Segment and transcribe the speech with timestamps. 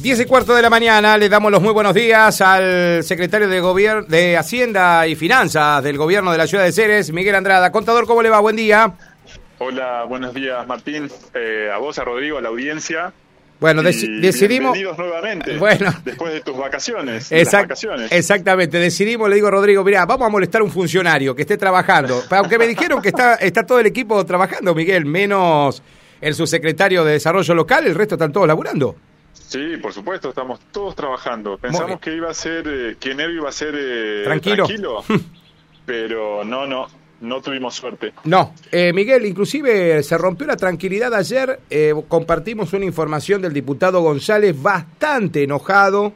[0.00, 4.04] 10 y cuarto de la mañana, le damos los muy buenos días al secretario de
[4.08, 7.70] de Hacienda y Finanzas del Gobierno de la Ciudad de Ceres, Miguel Andrada.
[7.70, 8.40] Contador, ¿cómo le va?
[8.40, 8.94] Buen día.
[9.58, 13.12] Hola, buenos días Martín, eh, a vos, a Rodrigo, a la audiencia.
[13.60, 14.72] Bueno, decidimos...
[14.72, 17.30] Bienvenidos nuevamente, bueno, después de tus vacaciones.
[17.52, 18.10] vacaciones.
[18.10, 21.58] Exactamente, decidimos, le digo a Rodrigo, mira, vamos a molestar a un funcionario que esté
[21.58, 22.22] trabajando.
[22.30, 25.82] Aunque me dijeron que está, está todo el equipo trabajando, Miguel, menos
[26.22, 28.96] el subsecretario de Desarrollo Local, el resto están todos laburando.
[29.50, 31.58] Sí, por supuesto, estamos todos trabajando.
[31.58, 35.02] Pensamos que iba a ser, eh, que enero iba a ser eh, tranquilo,
[35.84, 36.86] pero no, no,
[37.20, 38.12] no tuvimos suerte.
[38.22, 41.58] No, eh, Miguel, inclusive se rompió la tranquilidad ayer.
[42.06, 46.12] compartimos una información del diputado González bastante enojado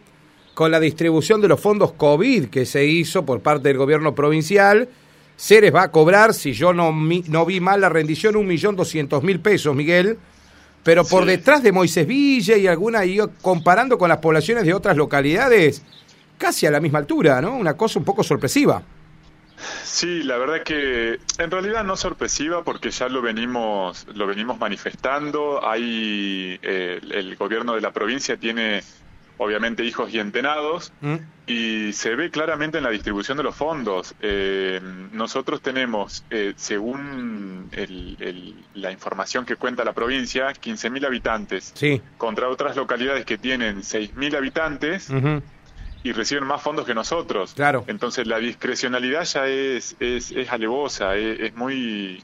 [0.55, 4.89] con la distribución de los fondos COVID que se hizo por parte del gobierno provincial.
[5.37, 9.25] Ceres va a cobrar, si yo no, no vi mal la rendición, un millón doscientos
[9.25, 10.19] mil pesos, Miguel
[10.85, 14.97] pero por detrás de Moisés Villa y alguna, y comparando con las poblaciones de otras
[14.97, 15.83] localidades,
[16.39, 17.57] casi a la misma altura, ¿no?
[17.57, 18.83] Una cosa un poco sorpresiva.
[19.83, 25.67] Sí, la verdad que en realidad no sorpresiva porque ya lo venimos lo venimos manifestando.
[25.67, 28.83] Hay eh, el gobierno de la provincia tiene
[29.39, 31.17] obviamente hijos y entenados, mm.
[31.47, 34.15] y se ve claramente en la distribución de los fondos.
[34.21, 34.81] Eh,
[35.13, 37.71] nosotros tenemos, eh, según
[38.75, 42.01] la información que cuenta la provincia, 15.000 habitantes, sí.
[42.17, 45.11] contra otras localidades que tienen 6.000 habitantes.
[46.03, 47.55] Y reciben más fondos que nosotros.
[47.55, 47.85] Claro.
[47.87, 52.23] Entonces la discrecionalidad ya es, es, es alevosa, es, muy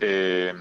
[0.00, 0.54] eh,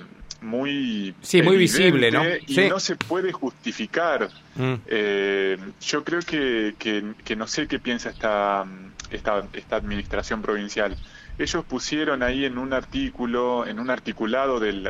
[0.45, 4.29] muy sí muy visible no y no se puede justificar.
[4.55, 4.73] Mm.
[4.88, 8.66] eh, yo creo que, que, no sé qué piensa esta,
[9.11, 10.95] esta esta administración provincial.
[11.38, 14.89] Ellos pusieron ahí en un artículo en un articulado del,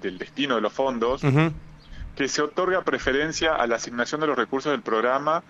[0.00, 1.22] del destino de los fondos
[2.16, 5.42] que se otorga preferencia a la asignación de los recursos del programa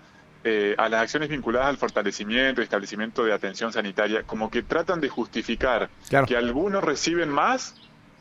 [0.42, 4.98] eh, a las acciones vinculadas al fortalecimiento y establecimiento de atención sanitaria, como que tratan
[4.98, 5.90] de justificar
[6.26, 7.74] que algunos reciben más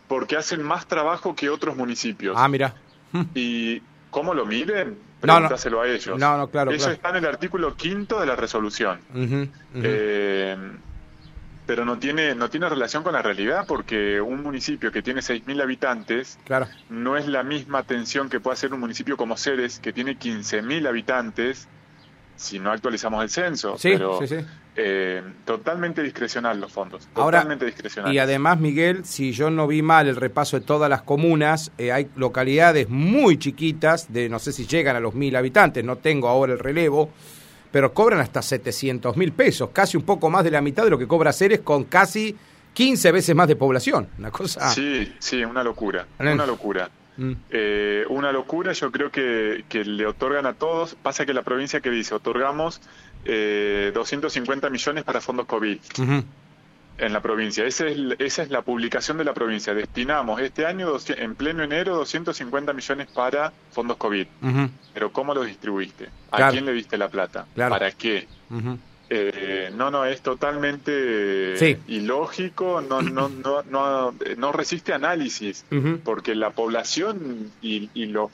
[0.09, 2.35] porque hacen más trabajo que otros municipios.
[2.37, 2.73] Ah, mira.
[3.33, 4.97] ¿Y cómo lo miden?
[5.21, 6.17] Pregúntaselo a ellos.
[6.19, 6.71] No, no, claro.
[6.71, 8.99] Eso está en el artículo quinto de la resolución.
[9.75, 10.57] Eh,
[11.67, 15.61] pero no tiene, no tiene relación con la realidad porque un municipio que tiene 6.000
[15.61, 16.67] habitantes claro.
[16.89, 20.87] no es la misma atención que puede hacer un municipio como Ceres que tiene 15.000
[20.87, 21.67] habitantes
[22.35, 23.77] si no actualizamos el censo.
[23.77, 24.45] Sí, pero, sí, sí.
[24.81, 27.05] Eh, totalmente discrecional los fondos.
[27.13, 28.13] Totalmente discrecional.
[28.13, 31.91] Y además, Miguel, si yo no vi mal el repaso de todas las comunas, eh,
[31.91, 36.29] hay localidades muy chiquitas, de no sé si llegan a los mil habitantes, no tengo
[36.29, 37.09] ahora el relevo,
[37.73, 40.97] pero cobran hasta 700 mil pesos, casi un poco más de la mitad de lo
[40.97, 42.37] que cobra Ceres con casi
[42.73, 44.07] 15 veces más de población.
[44.17, 44.69] Una cosa.
[44.69, 46.07] Sí, sí, una locura.
[46.19, 46.89] Una locura.
[47.19, 47.33] Mm.
[47.49, 50.95] Eh, una locura, yo creo que, le otorgan a todos.
[50.95, 52.81] Pasa que la provincia que dice, otorgamos
[53.25, 55.79] eh, 250 millones para fondos COVID
[56.99, 57.65] en la provincia.
[57.65, 59.73] Esa es, esa es la publicación de la provincia.
[59.73, 64.27] Destinamos este año, en pleno enero, 250 millones para fondos COVID.
[64.93, 66.09] Pero ¿cómo los distribuiste?
[66.31, 67.45] ¿A quién le diste la plata?
[67.55, 68.27] ¿Para qué?
[69.11, 75.65] Eh, no, no, es totalmente ilógico, no, no, no, no, no resiste análisis,
[76.03, 78.31] porque la población y, y los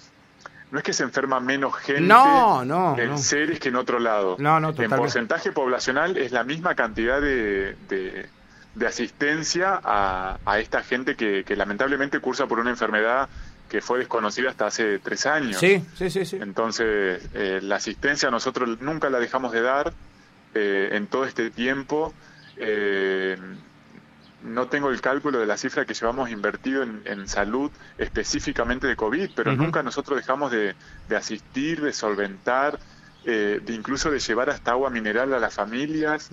[0.71, 4.35] no es que se enferma menos gente no, no, en seres que en otro lado.
[4.39, 10.83] No, no, En porcentaje poblacional es la misma cantidad de, de, asistencia a, a, esta
[10.83, 13.29] gente que, que, lamentablemente cursa por una enfermedad
[13.69, 15.57] que fue desconocida hasta hace tres años.
[15.57, 16.25] Sí, sí, sí.
[16.25, 16.37] sí.
[16.39, 19.93] Entonces, eh, la asistencia nosotros nunca la dejamos de dar
[20.53, 22.13] eh, en todo este tiempo.
[22.57, 23.37] Eh,
[24.44, 29.31] no tengo el cálculo de la cifra que llevamos invertido en, salud específicamente de COVID,
[29.35, 30.75] pero nunca nosotros dejamos de,
[31.16, 32.79] asistir, de solventar,
[33.25, 36.29] eh, de incluso de llevar hasta agua mineral a las familias,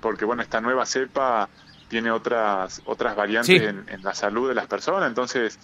[0.00, 1.48] porque bueno, esta nueva cepa
[1.88, 5.58] tiene otras otras variantes en, en, la salud de las personas, entonces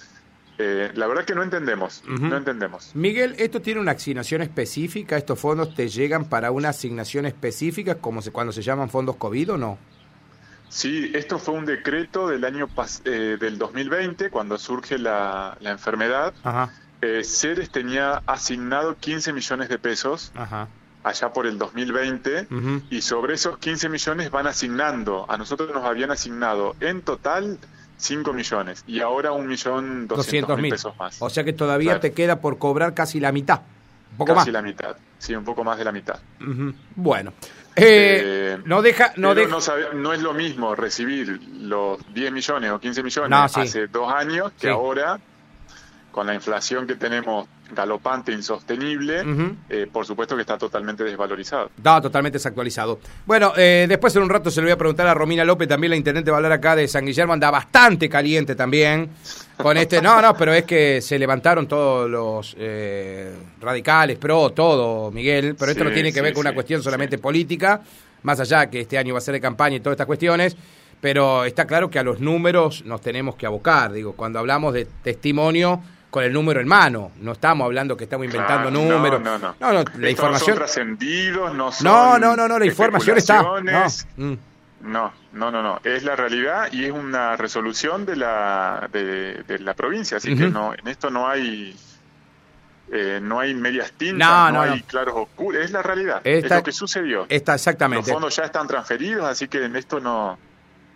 [0.61, 2.91] eh, la verdad que no entendemos, no entendemos.
[2.95, 5.17] Miguel, ¿esto tiene una asignación específica?
[5.17, 9.53] ¿Estos fondos te llegan para una asignación específica como se, cuando se llaman fondos COVID
[9.53, 9.79] o no?
[10.69, 12.69] Sí, esto fue un decreto del año
[13.05, 16.35] eh, del 2020, cuando surge la, enfermedad.
[17.01, 20.33] Eh, Ceres tenía asignado 15 millones de pesos
[21.05, 22.49] allá por el 2020
[22.91, 25.27] y sobre esos 15 millones van asignando.
[25.29, 27.59] A nosotros nos habían asignado en total
[27.99, 31.17] 5 millones y ahora un millón doscientos mil pesos más.
[31.21, 33.63] O sea que todavía te queda por cobrar casi la mitad.
[34.13, 36.19] Un poco casi la mitad, sí, un poco más de la mitad.
[36.97, 37.33] Bueno,
[37.77, 43.03] eh, eh, no deja, no, no, es lo mismo recibir los 10 millones o 15
[43.03, 45.21] millones hace dos años que ahora
[46.11, 49.23] con la inflación que tenemos galopante, insostenible,
[49.69, 51.71] eh, por supuesto que está totalmente desvalorizado.
[51.77, 52.99] Está totalmente desactualizado.
[53.27, 55.91] Bueno, eh, después en un rato se le voy a preguntar a Romina López, también
[55.91, 59.11] la intendente va a hablar acá de San Guillermo, anda bastante caliente también
[59.57, 65.11] con este, no, no, pero es que se levantaron todos los eh, radicales, pro, todo,
[65.11, 67.81] Miguel, pero esto no tiene que ver con una cuestión solamente política,
[68.23, 70.57] más allá que este año va a ser de campaña y todas estas cuestiones,
[71.01, 74.87] pero está claro que a los números nos tenemos que abocar, digo, cuando hablamos de
[75.03, 77.13] testimonio con el número en mano.
[77.21, 79.21] No estamos hablando que estamos inventando números.
[79.21, 79.85] No, no, no.
[79.99, 80.51] la información.
[80.51, 81.85] No trascendidos, no son.
[81.85, 83.43] No, no, no, no, la información está.
[83.43, 84.35] Mm.
[84.81, 85.13] No.
[85.33, 90.17] no, no, no, Es la realidad y es una resolución de la, de, la provincia.
[90.17, 91.77] Así que no, en esto no hay.
[92.91, 96.73] Eh, no hay medias tintas, no, hay claros oscuros, es la realidad, es lo que
[96.73, 97.27] sucedió.
[97.29, 98.07] Está exactamente.
[98.07, 100.39] Los fondos ya están transferidos, así que en esto no.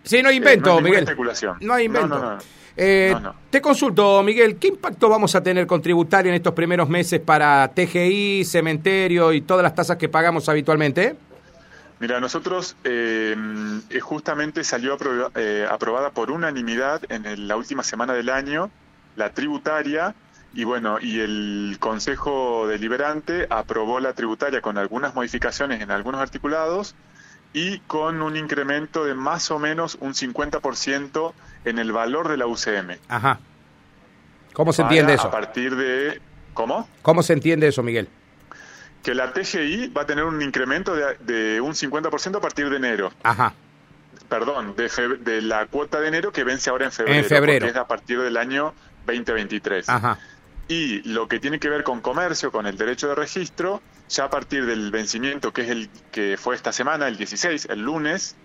[0.01, 1.03] Sí, no hay invento, eh, no Miguel.
[1.03, 1.57] Especulación.
[1.61, 2.39] No hay invento.
[2.75, 3.15] Eh,
[3.49, 7.67] te consulto, Miguel, ¿qué impacto vamos a tener con tributario en estos primeros meses para
[7.67, 11.15] TGI, cementerio y todas las tasas que pagamos habitualmente?
[11.99, 13.35] Mira, nosotros eh,
[14.01, 14.97] justamente salió
[15.35, 18.71] eh, aprobada por unanimidad en la última semana del año
[19.15, 20.15] la tributaria
[20.53, 26.95] y bueno, y el Consejo Deliberante aprobó la tributaria con algunas modificaciones en algunos articulados
[27.53, 31.33] y con un incremento de más o menos un 50%
[31.65, 32.97] en el valor de la UCM.
[33.07, 33.39] Ajá.
[34.53, 35.27] ¿Cómo se entiende eso?
[35.27, 36.19] A partir de...
[36.53, 36.87] ¿Cómo?
[37.01, 38.09] ¿Cómo se entiende eso, Miguel?
[39.03, 43.11] Que la TGI va a tener un incremento de, un 50% a partir de enero.
[43.23, 43.53] Ajá.
[44.29, 44.89] Perdón, de,
[45.19, 47.19] de, la cuota de enero que vence ahora en febrero.
[47.19, 47.65] En febrero.
[47.67, 48.73] es a partir del año
[49.05, 49.89] 2023.
[49.89, 50.19] Ajá.
[50.67, 53.81] Y lo que tiene que ver con comercio, con el derecho de registro,
[54.13, 57.81] ya a partir del vencimiento, que es el que fue esta semana, el 16, el
[57.81, 58.35] lunes,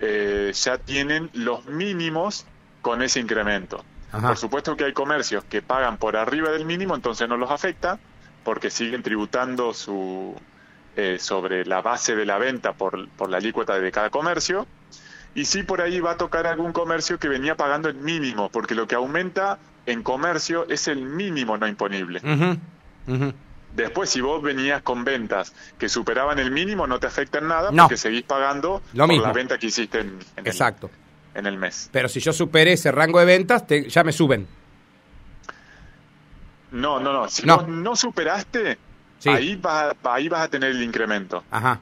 [0.00, 2.46] eh, ya tienen los mínimos
[2.80, 3.84] con ese incremento.
[4.10, 7.98] Por supuesto que hay comercios que pagan por arriba del mínimo, entonces no los afecta,
[8.44, 10.34] porque siguen tributando su,
[10.96, 14.66] eh, sobre la base de la venta por, por la alícuota de cada comercio.
[15.34, 18.74] Y sí por ahí va a tocar algún comercio que venía pagando el mínimo, porque
[18.74, 22.20] lo que aumenta en comercio es el mínimo no imponible.
[23.74, 27.96] Después, si vos venías con ventas que superaban el mínimo, no te afectan nada porque
[27.96, 30.90] seguís pagando Lo por la venta que hiciste en, Exacto.
[31.34, 31.88] El, en el mes.
[31.90, 34.46] Pero si yo superé ese rango de ventas, te, ya me suben.
[36.72, 37.28] No, no, no.
[37.28, 38.78] Si no, no superaste,
[39.26, 41.44] ahí, vas, ahí vas a tener el incremento.
[41.50, 41.80] Ajá.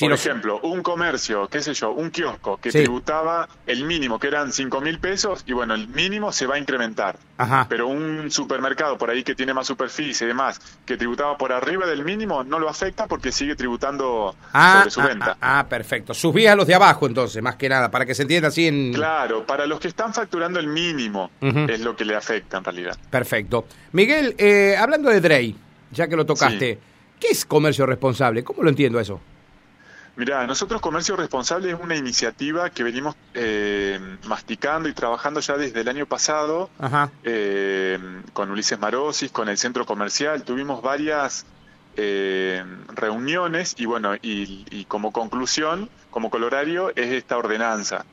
[0.00, 4.52] Por ejemplo, un comercio, qué sé yo, un kiosco que tributaba el mínimo, que eran
[4.52, 7.18] 5 mil pesos, y bueno, el mínimo se va a incrementar.
[7.36, 7.66] Ajá.
[7.68, 11.86] Pero un supermercado por ahí que tiene más superficie y demás, que tributaba por arriba
[11.86, 15.36] del mínimo, no lo afecta porque sigue tributando ah, sobre su ah, venta.
[15.40, 16.14] Ah, ah, perfecto.
[16.14, 18.94] Subí a los de abajo entonces, más que nada, para que se entienda así en...
[18.94, 22.96] Claro, para los que están facturando el mínimo es lo que le afecta en realidad.
[23.10, 23.66] Perfecto.
[23.92, 25.56] Miguel, eh, hablando de Drey,
[25.90, 26.78] ya que lo tocaste,
[27.20, 28.42] ¿qué es comercio responsable?
[28.42, 29.20] ¿Cómo lo entiendo eso?
[30.16, 35.80] Mira, nosotros Comercio Responsable es una iniciativa que venimos eh, masticando y trabajando ya desde
[35.80, 36.70] el año pasado
[37.24, 37.98] eh,
[38.32, 40.44] con Ulises Marosis, con el centro comercial.
[40.44, 41.46] Tuvimos varias
[41.96, 42.64] eh,
[42.94, 48.04] reuniones y bueno, y, como conclusión, como colorario, es esta ordenanza.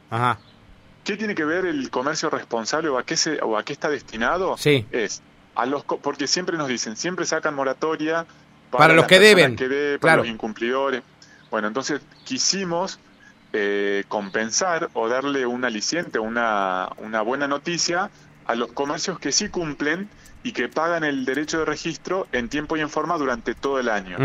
[1.04, 3.90] ¿Qué tiene que ver el comercio responsable o a qué, se, o a qué está
[3.90, 4.58] destinado?
[4.58, 4.88] Sí.
[4.92, 5.22] Es
[5.56, 8.26] a los porque siempre nos dicen, siempre sacan moratoria
[8.70, 9.58] para, los que deben,
[10.00, 11.04] para los incumplidores.
[11.52, 13.00] Bueno, entonces quisimos
[13.54, 18.10] eh, compensar o darle un aliciente, una, una buena noticia
[18.46, 20.10] a los comercios que sí cumplen
[20.44, 23.90] y que pagan el derecho de registro en tiempo y en forma durante todo el
[23.90, 24.18] año.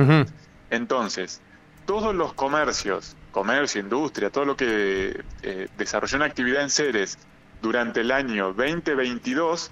[0.71, 1.43] Entonces,
[1.85, 7.19] todos los comercios, comercio, industria, todo lo que eh, desarrolló una actividad en seres
[7.61, 9.71] durante el año 2022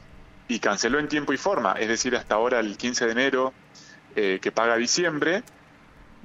[0.49, 3.53] y canceló en tiempo y forma, es decir, hasta ahora el 15 de enero
[4.15, 5.43] eh, que paga diciembre,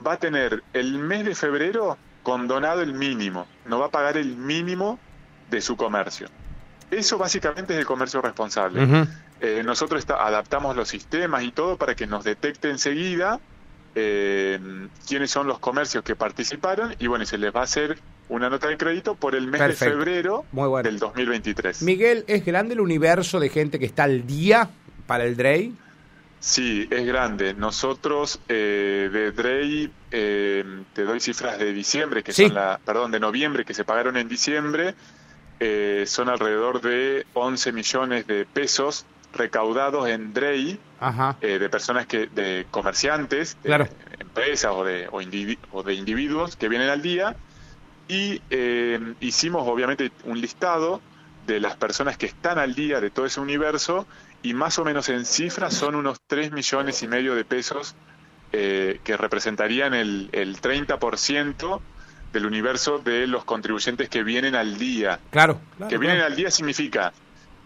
[0.05, 4.35] va a tener el mes de febrero condonado el mínimo, no va a pagar el
[4.35, 4.99] mínimo
[5.49, 6.27] de su comercio.
[6.91, 9.07] Eso básicamente es el comercio responsable.
[9.41, 13.39] Eh, nosotros adaptamos los sistemas y todo para que nos detecte enseguida
[13.95, 14.59] eh,
[15.07, 18.67] quiénes son los comercios que participaron y bueno, se les va a hacer una nota
[18.67, 20.45] de crédito por el mes de febrero
[20.83, 21.81] del 2023.
[21.81, 24.69] Miguel, ¿es grande el universo de gente que está al día
[25.07, 25.73] para el DREI?
[26.39, 27.53] Sí, es grande.
[27.53, 33.19] Nosotros eh, de Drey eh, te doy cifras de diciembre, que son la, perdón, de
[33.19, 34.95] noviembre que se pagaron en diciembre,
[35.59, 40.79] eh, son alrededor de 11 millones de pesos recaudados en Drey
[41.41, 45.07] de personas que, de comerciantes, de empresas o de,
[45.71, 47.35] o, de individuos que vienen al día.
[48.07, 48.41] Y
[49.19, 50.99] hicimos obviamente un listado
[51.45, 54.07] de las personas que están al día de todo ese universo
[54.41, 57.95] y más o menos en cifras son unos 3 millones y medio de pesos
[58.51, 61.81] eh, que representarían el, el 30%
[62.33, 65.19] del universo de los contribuyentes que vienen al día.
[65.31, 65.59] Claro.
[65.89, 67.11] que vienen al día significa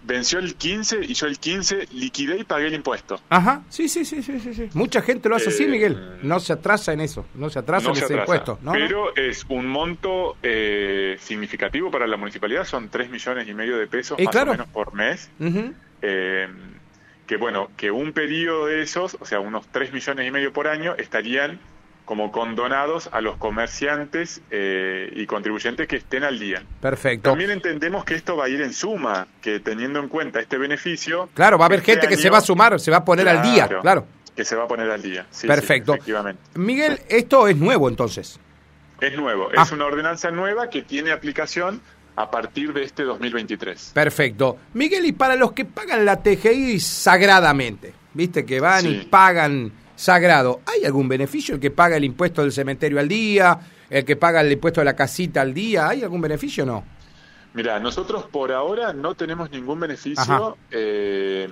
[0.04, 3.20] venció el 15 y yo el 15 liquidé y pagué el impuesto.
[3.30, 4.70] Ajá, sí, sí, sí, sí, sí.
[4.74, 6.20] Mucha gente lo hace así, eh, Miguel.
[6.22, 8.60] No se atrasa en eso, no se atrasa en ese impuesto.
[8.72, 13.88] Pero es un monto eh, significativo para la municipalidad, son 3 millones y medio de
[13.88, 15.30] pesos más o menos por mes.
[16.04, 16.48] Eh,
[17.26, 20.68] que bueno, que un periodo de esos, o sea, unos 3 millones y medio por
[20.68, 21.60] año, estarían
[22.06, 26.62] como condonados a los comerciantes eh, y contribuyentes que estén al día.
[26.82, 27.30] Perfecto.
[27.30, 31.30] También entendemos que esto va a ir en suma, que teniendo en cuenta este beneficio...
[31.34, 33.30] Claro, va a haber este gente que se va a sumar, se va a poner
[33.30, 34.06] al día, claro.
[34.36, 35.26] Que se va a poner al día.
[35.48, 35.94] Perfecto.
[35.94, 36.42] efectivamente.
[36.56, 38.38] Miguel, esto es nuevo entonces.
[39.00, 39.74] Es nuevo, es ah.
[39.74, 41.82] una ordenanza nueva que tiene aplicación
[42.16, 43.92] a partir de este 2023.
[43.94, 44.58] Perfecto.
[44.74, 50.62] Miguel, y para los que pagan la TGI sagradamente, viste que van y pagan sagrado.
[50.66, 54.42] ¿Hay algún beneficio el que paga el impuesto del cementerio al día, el que paga
[54.42, 55.88] el impuesto de la casita al día?
[55.88, 56.84] ¿Hay algún beneficio o no?
[57.54, 61.48] Mira, nosotros por ahora no tenemos ningún beneficio, eh,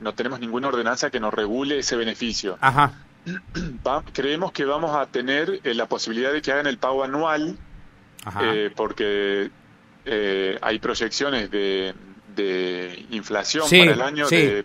[0.00, 2.56] no tenemos ninguna ordenanza que nos regule ese beneficio.
[2.60, 2.92] Ajá.
[4.12, 7.56] creemos que vamos a tener eh, la posibilidad de que hagan el pago anual,
[8.42, 9.50] eh, porque
[10.06, 11.94] hay proyecciones de,
[13.10, 14.64] inflación para el año de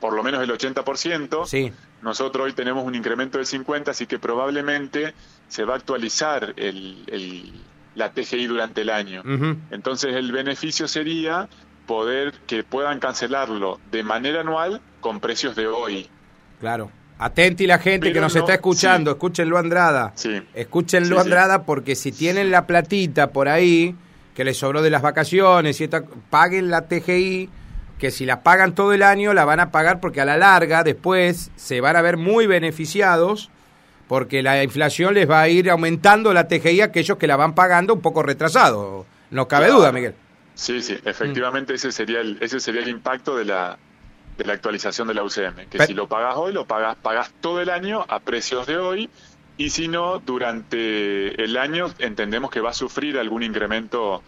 [0.00, 1.46] por lo menos el 80%.
[1.46, 1.72] Sí.
[2.02, 5.14] Nosotros hoy tenemos un incremento del 50, así que probablemente
[5.48, 7.52] se va a actualizar el,
[7.94, 9.22] la TGI durante el año.
[9.70, 11.48] Entonces el beneficio sería
[11.86, 16.08] poder que puedan cancelarlo de manera anual con precios de hoy.
[16.60, 16.90] Claro.
[17.18, 20.12] Atenti la gente que nos está escuchando, escúchenlo Andrada.
[20.16, 20.42] Sí.
[20.52, 23.94] Escúchenlo Andrada porque si tienen la platita por ahí
[24.36, 25.88] que les sobró de las vacaciones y
[26.28, 27.48] paguen la TGI
[27.98, 30.84] que si la pagan todo el año la van a pagar porque a la larga
[30.84, 33.50] después se van a ver muy beneficiados
[34.08, 37.54] porque la inflación les va a ir aumentando la TGI a aquellos que la van
[37.54, 39.06] pagando un poco retrasado.
[39.30, 40.14] No cabe duda, Miguel.
[40.54, 43.78] Sí, sí, efectivamente ese sería el ese sería el impacto de la
[44.36, 47.62] de la actualización de la UCM, que si lo pagas hoy lo pagas pagas todo
[47.62, 49.10] el año a precios de hoy
[49.58, 54.22] y si no durante el año entendemos que va a sufrir algún incremento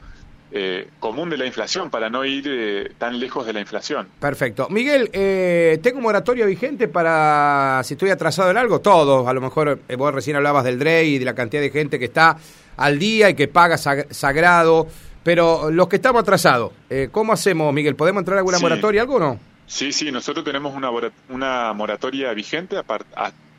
[0.51, 4.09] eh, común de la inflación para no ir eh, tan lejos de la inflación.
[4.19, 4.67] Perfecto.
[4.71, 8.81] Miguel, eh, ¿tengo moratoria vigente para si estoy atrasado en algo?
[8.81, 11.99] Todos, a lo mejor vos recién hablabas del DREI y de la cantidad de gente
[11.99, 12.39] que está
[12.79, 14.89] al día y que paga sagrado,
[15.23, 16.73] pero los que estamos atrasados,
[17.13, 17.95] ¿cómo hacemos, Miguel?
[17.95, 19.41] ¿Podemos entrar a alguna moratoria, algo o no?
[19.67, 20.89] Sí, sí, nosotros tenemos una,
[21.29, 22.77] una moratoria vigente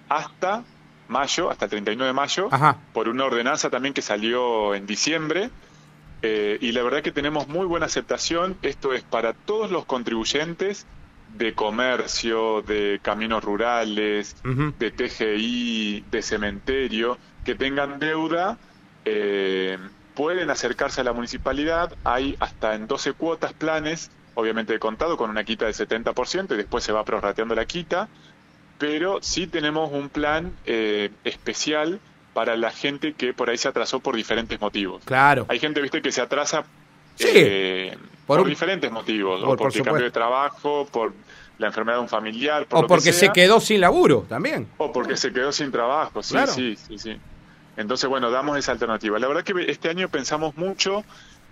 [0.07, 0.63] hasta
[1.09, 2.49] mayo, hasta el 39 de mayo,
[2.93, 5.49] por una ordenanza también que salió en diciembre
[6.21, 8.57] eh, y la verdad que tenemos muy buena aceptación.
[8.61, 10.85] Esto es para todos los contribuyentes
[11.37, 18.57] de comercio, de caminos rurales, de TGI, de cementerio, que tengan deuda,
[19.05, 19.77] eh,
[20.15, 21.95] pueden acercarse a la municipalidad.
[22.03, 26.57] Hay hasta en 12 cuotas planes, obviamente de contado, con una quita del 70% y
[26.57, 28.09] después se va prorrateando la quita.
[28.79, 32.00] Pero sí tenemos un plan eh, especial
[32.33, 35.03] para la gente que por ahí se atrasó por diferentes motivos.
[35.03, 35.45] Claro.
[35.50, 36.63] Hay gente, viste, que se atrasa
[37.19, 41.13] eh, por, diferentes motivos, por, o porque cambió de trabajo, por
[41.57, 44.67] la enfermedad de un familiar, o porque se quedó sin laburo también.
[44.77, 47.17] O porque se quedó sin trabajo, sí, sí, sí, sí.
[47.75, 49.19] Entonces, bueno, damos esa alternativa.
[49.19, 51.03] La verdad que este año pensamos mucho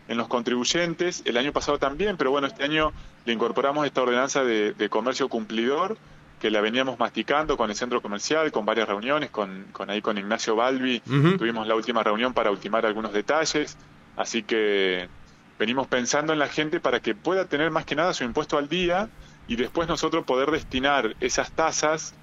[0.08, 2.94] en los contribuyentes, el año pasado también, pero bueno, este año
[3.26, 5.98] le incorporamos esta ordenanza de comercio cumplidor,
[6.40, 10.18] que la veníamos masticando con el centro comercial, con varias reuniones, con, con ahí con
[10.18, 13.78] Ignacio Balbi, tuvimos la última reunión para ultimar algunos detalles,
[14.16, 15.08] así que
[15.58, 18.70] venimos pensando en la gente para que pueda tener más que nada su impuesto al
[18.70, 19.10] día
[19.48, 22.14] y después nosotros poder destinar esas tasas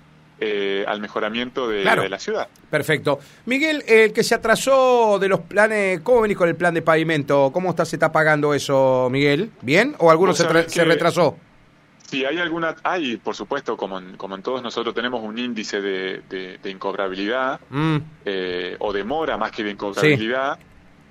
[0.41, 2.49] eh, al mejoramiento de, la ciudad.
[2.71, 3.19] Perfecto.
[3.47, 7.51] Miguel, el que se atrasó de los planes, ¿cómo venís con el plan de pavimento?
[7.53, 9.51] ¿Cómo está, se está pagando eso, Miguel?
[9.63, 9.95] ¿Bien?
[9.99, 11.37] ¿O alguno se, se retrasó?
[12.11, 15.81] Sí, hay alguna, hay, por supuesto, como en, como en todos nosotros tenemos un índice
[15.81, 16.23] de,
[16.63, 17.97] de, incobrabilidad mm.
[18.25, 20.59] eh, o demora más que de incobrabilidad.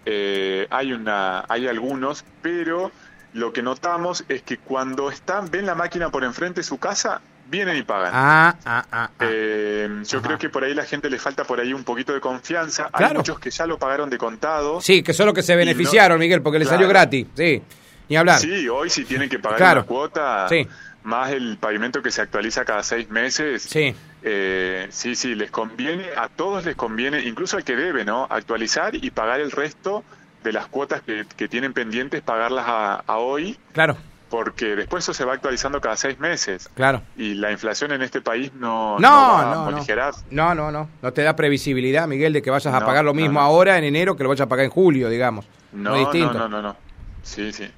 [0.05, 2.91] Eh, hay una, hay algunos, pero
[3.33, 7.21] lo que notamos es que cuando están, ven la máquina por enfrente de su casa,
[7.47, 8.11] vienen y pagan.
[8.13, 9.09] Ah, ah, ah.
[9.19, 12.21] Eh, yo creo que por ahí la gente le falta por ahí un poquito de
[12.21, 12.89] confianza.
[12.93, 14.81] Hay muchos que ya lo pagaron de contado.
[14.81, 17.27] Sí, que son los que se beneficiaron, Miguel, porque les salió gratis.
[17.35, 17.61] Sí,
[18.09, 18.39] ni hablar.
[18.39, 20.47] Sí, hoy si tienen que pagar una cuota.
[20.49, 20.67] Sí
[21.03, 23.63] más el pavimento que se actualiza cada seis meses.
[23.63, 23.95] Sí.
[24.23, 28.25] Eh, sí, sí, les conviene, a todos les conviene, incluso al que debe, ¿no?
[28.29, 30.03] Actualizar y pagar el resto
[30.43, 33.57] de las cuotas que, tienen pendientes, pagarlas a, hoy.
[33.73, 33.97] Claro.
[34.29, 36.69] porque después eso se va actualizando cada seis meses.
[36.73, 37.03] Claro.
[37.15, 40.13] Y la inflación en este país no, no, va no, a morigerar.
[40.31, 40.89] No, no, no.
[41.01, 44.15] No te da previsibilidad, Miguel, de que vayas a pagar lo mismo ahora en enero
[44.15, 45.45] que lo vayas a pagar en julio, digamos.
[45.71, 46.75] No, no, no, no, no.
[47.21, 47.69] Sí, sí.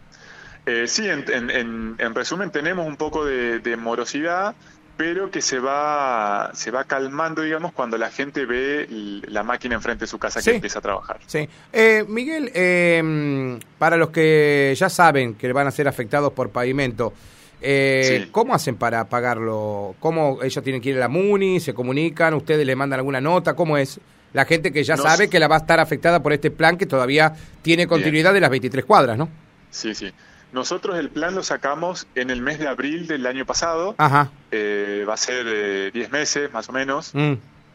[0.66, 4.56] Eh, sí, en, en, en, resumen, tenemos un poco de, de morosidad
[4.98, 8.88] pero que se va, se va calmando, digamos, cuando la gente ve
[9.28, 11.20] la máquina enfrente de su casa que empieza a trabajar.
[11.28, 11.48] Sí.
[11.74, 17.14] Eh, Miguel, eh, para los que ya saben que van a ser afectados por pavimento,
[17.62, 19.96] eh, ¿cómo hacen para pagarlo?
[20.00, 21.60] ¿Cómo ellos tienen que ir a la MUNI?
[21.60, 22.34] ¿Se comunican?
[22.34, 23.54] ¿Ustedes le mandan alguna nota?
[23.54, 24.00] ¿Cómo es?
[24.32, 26.86] La gente que ya sabe que la va a estar afectada por este plan que
[26.86, 29.30] todavía tiene continuidad de las 23 cuadras, ¿no?
[29.72, 30.12] Sí, sí.
[30.56, 33.94] Nosotros el plan lo sacamos en el mes de abril del año pasado.
[33.98, 34.32] Ajá.
[34.52, 37.14] Eh, va a ser 10 meses más o menos.
[37.14, 37.34] Mm.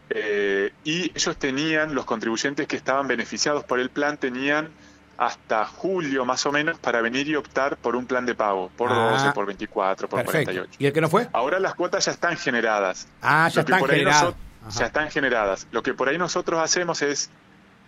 [0.09, 4.69] Eh, y ellos tenían, los contribuyentes que estaban beneficiados por el plan, tenían
[5.17, 8.89] hasta julio más o menos para venir y optar por un plan de pago, por
[8.89, 9.33] 12, ah.
[9.35, 10.77] por 24, por 48.
[10.79, 11.27] ¿Y el que no fue?
[11.33, 13.07] Ahora las cuotas ya están generadas.
[13.21, 14.33] Ah, ya están generadas.
[14.75, 15.67] Ya están generadas.
[15.71, 17.29] Lo que por ahí nosotros hacemos es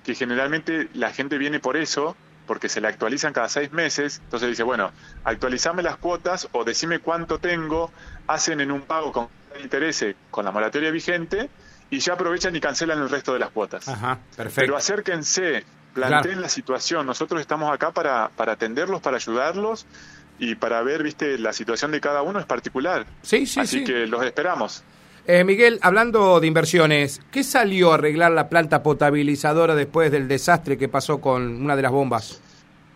[0.03, 4.49] que generalmente la gente viene por eso, porque se le actualizan cada seis meses, entonces
[4.49, 4.91] dice, bueno,
[5.23, 7.91] actualizame las cuotas o decime cuánto tengo,
[8.27, 9.27] hacen en un pago con
[9.61, 11.49] interés con la moratoria vigente
[11.89, 13.87] y ya aprovechan y cancelan el resto de las cuotas.
[13.87, 14.61] Ajá, perfecto.
[14.61, 19.85] Pero acérquense, planteen la situación, nosotros estamos acá para, para atenderlos, para ayudarlos
[20.39, 23.05] y para ver, viste, la situación de cada uno es particular.
[23.21, 24.83] Sí, sí, Así que los esperamos.
[25.25, 30.77] Eh, Miguel, hablando de inversiones, ¿qué salió a arreglar la planta potabilizadora después del desastre
[30.77, 32.41] que pasó con una de las bombas?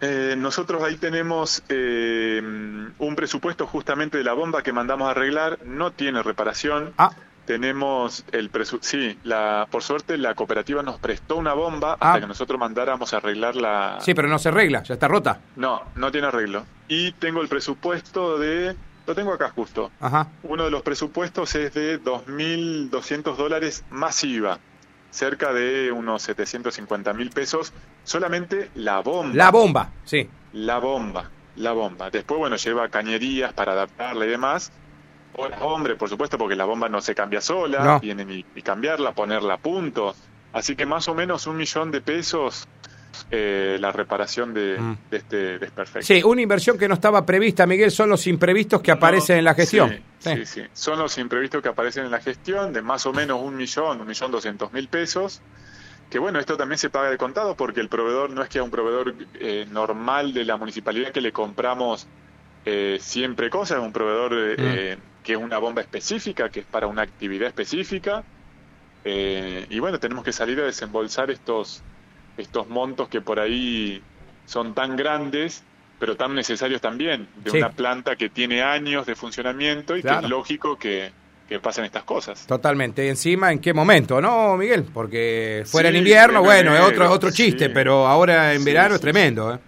[0.01, 5.59] Eh, nosotros ahí tenemos eh, un presupuesto justamente de la bomba que mandamos a arreglar,
[5.65, 6.93] no tiene reparación.
[6.97, 7.11] Ah.
[7.45, 12.19] Tenemos el presupuesto, sí, la, por suerte la cooperativa nos prestó una bomba hasta ah.
[12.19, 13.99] que nosotros mandáramos a arreglar la...
[14.01, 15.39] Sí, pero no se arregla, ya está rota.
[15.55, 16.65] No, no tiene arreglo.
[16.89, 18.75] Y tengo el presupuesto de
[19.07, 19.89] lo tengo acá justo.
[19.99, 20.27] Ajá.
[20.43, 24.59] Uno de los presupuestos es de 2.200 dólares masiva,
[25.09, 29.33] cerca de unos 750 mil pesos, solamente la bomba.
[29.33, 30.29] La bomba, sí.
[30.51, 32.09] La bomba, la bomba.
[32.09, 34.71] Después, bueno, lleva cañerías para adaptarla y demás.
[35.37, 39.55] Hola, hombre, por supuesto, porque la bomba no se cambia sola, tiene y cambiarla, ponerla
[39.55, 40.15] a punto.
[40.51, 42.67] Así que más o menos un millón de pesos
[43.31, 44.97] eh, la reparación de, mm.
[45.11, 46.05] este desperfecto.
[46.05, 49.53] Sí, una inversión que no estaba prevista, Miguel, son los imprevistos que aparecen en la
[49.53, 50.01] gestión.
[50.19, 53.55] Sí, sí, son los imprevistos que aparecen en la gestión de más o menos un
[53.55, 55.41] millón, un millón doscientos mil pesos.
[56.09, 58.63] Que bueno, esto también se paga de contado porque el proveedor no es que a
[58.63, 62.07] un proveedor eh, normal de la municipalidad que le compramos
[62.65, 65.01] eh, siempre cosas, es un proveedor mm.
[65.23, 68.23] que es una bomba específica, que es para una actividad específica.
[69.03, 71.83] y bueno, tenemos que salir a desembolsar estos
[72.37, 74.01] estos montos que por ahí
[74.45, 75.63] son tan grandes,
[75.99, 80.29] pero tan necesarios también, de una planta que tiene años de funcionamiento y que es
[80.29, 81.11] lógico que,
[81.61, 82.45] pasen estas cosas.
[82.45, 83.07] Totalmente.
[83.07, 84.85] encima, ¿en qué momento, no, Miguel?
[84.93, 89.53] Porque fuera en invierno, bueno, es otro, otro chiste, pero ahora en verano es tremendo.
[89.53, 89.59] ¿eh?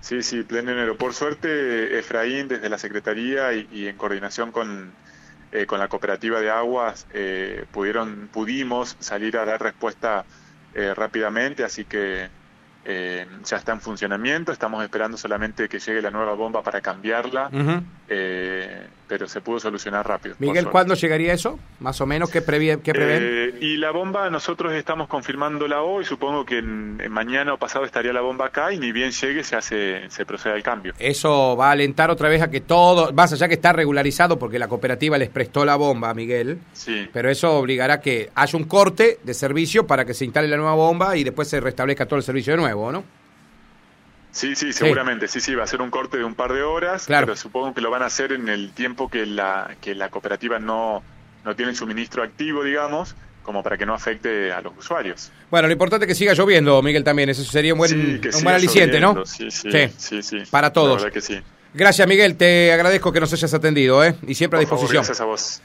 [0.00, 0.96] Sí, sí, pleno enero.
[0.96, 4.92] Por suerte, Efraín, desde la Secretaría y, en coordinación con,
[5.52, 10.24] eh, con la cooperativa de aguas, eh, pudieron, pudimos salir a dar respuesta
[10.74, 12.28] eh, rápidamente, así que
[12.84, 17.50] eh, ya está en funcionamiento, estamos esperando solamente que llegue la nueva bomba para cambiarla,
[18.08, 20.36] eh, pero se pudo solucionar rápido.
[20.38, 21.58] Miguel, ¿cuándo llegaría eso?
[21.80, 22.80] Más o menos, ¿qué, prevén?
[22.86, 28.12] Eh, y la bomba nosotros estamos confirmándola hoy, supongo que en, mañana o pasado estaría
[28.12, 30.94] la bomba acá y ni bien llegue se hace se procede al cambio.
[31.00, 34.60] Eso va a alentar otra vez a que todo, más allá que está regularizado porque
[34.60, 37.08] la cooperativa les prestó la bomba, Miguel, sí.
[37.12, 40.56] pero eso obligará a que haya un corte de servicio para que se instale la
[40.56, 42.92] nueva bomba y después se restablezca todo el servicio de nuevo.
[42.92, 43.02] ¿no?
[44.32, 45.40] Sí, sí, seguramente, sí.
[45.40, 47.90] sí, va a ser un corte de un par de horas, pero supongo que lo
[47.90, 51.02] van a hacer en el tiempo que la, que la cooperativa no,
[51.44, 55.32] no tiene suministro activo, digamos, como para que no afecte a los usuarios.
[55.50, 58.54] Bueno, lo importante es que siga lloviendo, Miguel, también, eso sería un buen, un buen
[58.54, 59.26] aliciente, ¿no?
[59.26, 61.04] Sí sí, sí, sí, Para todos.
[61.06, 61.40] que sí.
[61.72, 64.14] Gracias, Miguel, te agradezco que nos hayas atendido, ¿eh?
[64.26, 65.04] Y siempre a disposición.
[65.04, 65.62] gracias a vos.